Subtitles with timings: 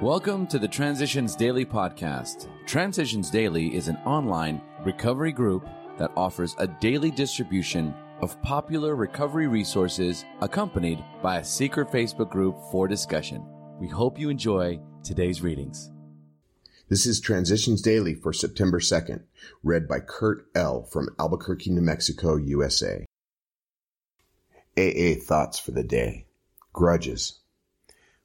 [0.00, 2.48] Welcome to the Transitions Daily podcast.
[2.66, 9.46] Transitions Daily is an online recovery group that offers a daily distribution of popular recovery
[9.46, 13.46] resources accompanied by a secret Facebook group for discussion.
[13.78, 15.92] We hope you enjoy today's readings.
[16.88, 19.22] This is Transitions Daily for September 2nd,
[19.62, 20.82] read by Kurt L.
[20.82, 23.06] from Albuquerque, New Mexico, USA.
[24.76, 26.26] AA Thoughts for the Day
[26.72, 27.38] Grudges.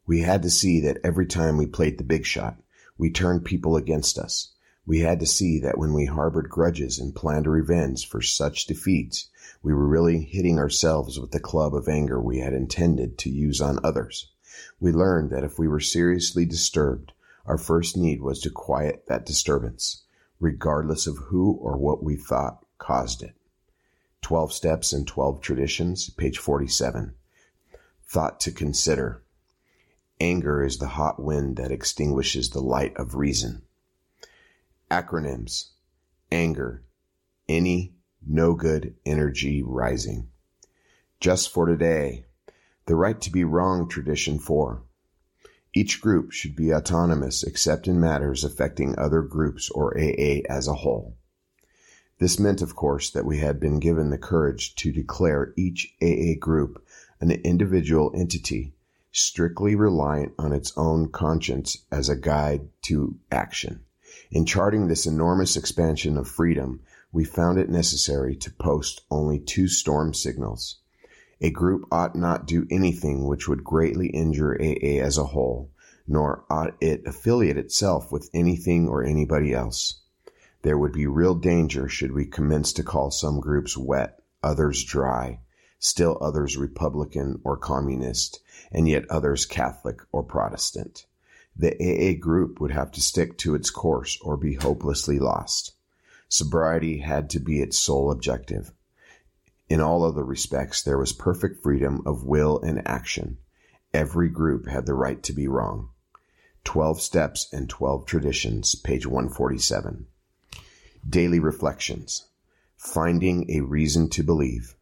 [0.10, 2.58] We had to see that every time we played the big shot,
[2.98, 4.54] we turned people against us.
[4.84, 9.30] We had to see that when we harbored grudges and planned revenge for such defeats,
[9.62, 13.62] we were really hitting ourselves with the club of anger we had intended to use
[13.62, 14.32] on others.
[14.80, 17.12] We learned that if we were seriously disturbed,
[17.46, 20.06] our first need was to quiet that disturbance,
[20.40, 23.36] regardless of who or what we thought caused it.
[24.24, 27.14] 12 Steps and 12 Traditions, page 47.
[28.08, 29.22] Thought to consider.
[30.22, 33.62] Anger is the hot wind that extinguishes the light of reason.
[34.92, 35.70] Acronyms.
[36.30, 36.84] Anger.
[37.48, 37.96] Any
[38.28, 40.28] no good energy rising.
[41.22, 42.26] Just for today.
[42.86, 44.84] The right to be wrong tradition four.
[45.74, 50.74] Each group should be autonomous except in matters affecting other groups or AA as a
[50.74, 51.16] whole.
[52.18, 56.38] This meant, of course, that we had been given the courage to declare each AA
[56.38, 56.86] group
[57.22, 58.74] an individual entity
[59.12, 63.82] strictly reliant on its own conscience as a guide to action.
[64.32, 69.68] In charting this enormous expansion of freedom, we found it necessary to post only two
[69.68, 70.80] storm signals.
[71.42, 75.72] A group ought not do anything which would greatly injure AA as a whole,
[76.08, 80.02] nor ought it affiliate itself with anything or anybody else.
[80.62, 85.40] There would be real danger should we commence to call some groups wet, others dry,
[85.80, 88.42] still others Republican or Communist,
[88.72, 91.06] and yet others Catholic or Protestant.
[91.56, 95.74] The AA group would have to stick to its course or be hopelessly lost.
[96.28, 98.72] Sobriety had to be its sole objective.
[99.68, 103.38] In all other respects, there was perfect freedom of will and action.
[103.94, 105.90] Every group had the right to be wrong.
[106.64, 110.08] 12 Steps and 12 Traditions, page 147.
[111.08, 112.26] Daily Reflections.
[112.78, 114.76] Finding a Reason to Believe.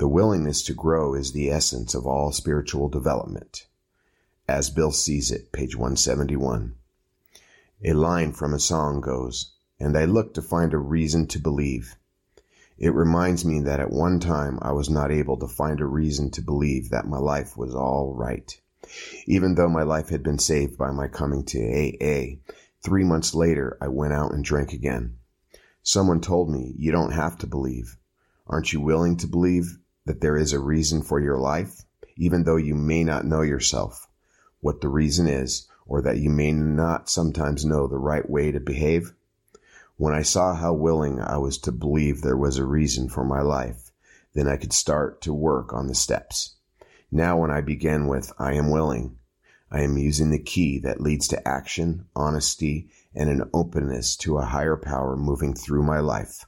[0.00, 3.66] The willingness to grow is the essence of all spiritual development.
[4.48, 6.74] As Bill sees it, page 171.
[7.84, 11.96] A line from a song goes, and I look to find a reason to believe.
[12.78, 16.30] It reminds me that at one time I was not able to find a reason
[16.30, 18.58] to believe that my life was all right.
[19.26, 22.38] Even though my life had been saved by my coming to AA,
[22.82, 25.18] three months later I went out and drank again.
[25.82, 27.98] Someone told me, you don't have to believe.
[28.46, 29.76] Aren't you willing to believe
[30.10, 31.84] that there is a reason for your life,
[32.16, 34.08] even though you may not know yourself,
[34.58, 38.58] what the reason is, or that you may not sometimes know the right way to
[38.58, 39.14] behave?
[39.96, 43.40] When I saw how willing I was to believe there was a reason for my
[43.40, 43.92] life,
[44.34, 46.56] then I could start to work on the steps.
[47.12, 49.16] Now when I begin with I am willing,
[49.70, 54.44] I am using the key that leads to action, honesty, and an openness to a
[54.44, 56.46] higher power moving through my life.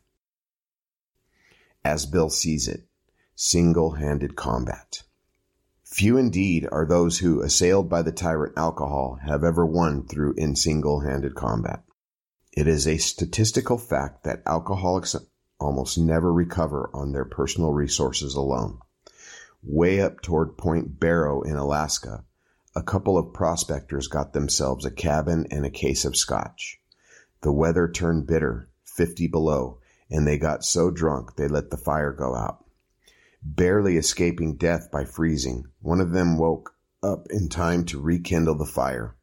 [1.85, 2.89] As Bill sees it,
[3.45, 5.03] single-handed combat.
[5.83, 10.55] Few indeed are those who, assailed by the tyrant alcohol, have ever won through in
[10.55, 11.83] single-handed combat.
[12.53, 15.17] It is a statistical fact that alcoholics
[15.59, 18.79] almost never recover on their personal resources alone.
[19.61, 22.25] Way up toward Point Barrow in Alaska,
[22.77, 26.79] a couple of prospectors got themselves a cabin and a case of scotch.
[27.41, 32.13] The weather turned bitter, 50 below, and they got so drunk they let the fire
[32.13, 32.62] go out
[33.43, 35.67] barely escaping death by freezing.
[35.81, 39.17] One of them woke up in time to rekindle the fire.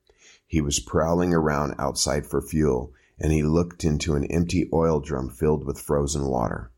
[0.46, 5.30] He was prowling around outside for fuel, and he looked into an empty oil drum
[5.30, 6.72] filled with frozen water.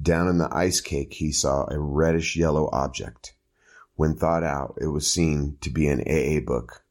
[0.00, 3.34] Down in the ice cake he saw a reddish yellow object.
[3.96, 6.84] When thought out, it was seen to be an AA book.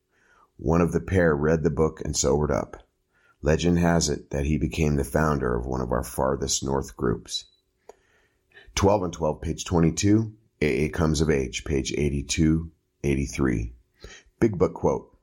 [0.57, 2.85] One of the pair read the book and sobered up.
[3.42, 7.45] Legend has it that he became the founder of one of our farthest north groups.
[8.75, 10.33] 12 and 12, page 22.
[10.62, 12.69] AA Comes of Age, page 82,
[13.04, 13.74] 83.
[14.39, 15.18] Big Book quote.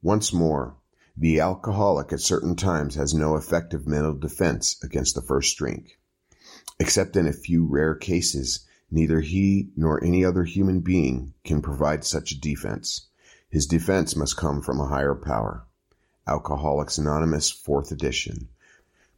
[0.00, 0.76] Once more,
[1.16, 5.98] the alcoholic at certain times has no effective mental defense against the first drink.
[6.78, 12.04] Except in a few rare cases, neither he nor any other human being can provide
[12.04, 13.08] such a defense.
[13.50, 15.66] His defense must come from a higher power.
[16.26, 18.48] Alcoholics Anonymous, 4th edition.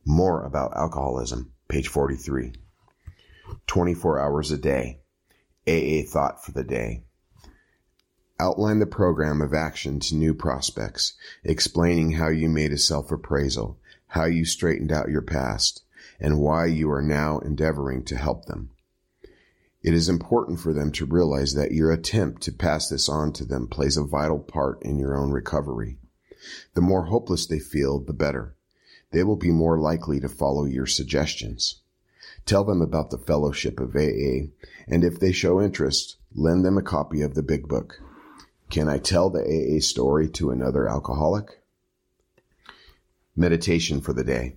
[0.04, 2.54] More about alcoholism, page 43.
[3.66, 5.00] 24 hours a day.
[5.66, 7.04] AA thought for the day.
[8.38, 11.14] Outline the program of action to new prospects,
[11.44, 15.82] explaining how you made a self-appraisal, how you straightened out your past,
[16.18, 18.70] and why you are now endeavoring to help them.
[19.82, 23.44] It is important for them to realize that your attempt to pass this on to
[23.44, 25.98] them plays a vital part in your own recovery.
[26.74, 28.56] The more hopeless they feel, the better.
[29.10, 31.82] They will be more likely to follow your suggestions.
[32.50, 34.50] Tell them about the fellowship of AA,
[34.88, 38.00] and if they show interest, lend them a copy of the big book.
[38.68, 41.62] Can I tell the AA story to another alcoholic?
[43.36, 44.56] Meditation for the day.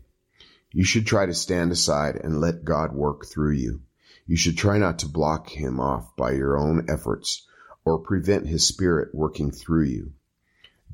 [0.72, 3.84] You should try to stand aside and let God work through you.
[4.25, 7.46] You should try not to block him off by your own efforts
[7.86, 10.13] or prevent his spirit working through you.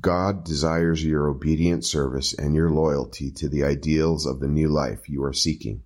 [0.02, 5.08] God desires your obedient service and your loyalty to the ideals of the new life
[5.08, 5.84] you are seeking.